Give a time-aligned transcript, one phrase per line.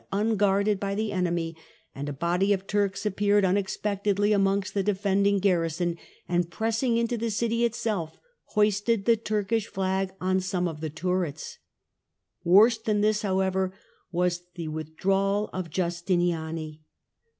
[0.01, 0.37] Results of the Fall of Constanti nople
[0.75, 1.55] guarded by the enemy,
[1.93, 7.17] and a body of Turks appeared unexpectedly amongst the defending garrison, and press ing into
[7.17, 11.59] the city itself, hoisted the Turkish flag on some of the turrets.
[12.43, 13.75] Worse than this, however,
[14.11, 16.79] was the with drawal of Justiniani.